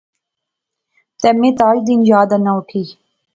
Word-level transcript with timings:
تہ 1.21 1.29
میں 1.39 1.53
تاج 1.59 1.77
دین 1.87 1.99
یاد 2.09 2.29
اینا 2.33 2.51
اٹھی 2.57 2.83